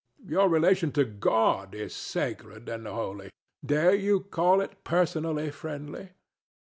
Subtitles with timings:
[0.25, 3.29] Your relation to God is sacred and holy:
[3.63, 6.09] dare you call it personally friendly?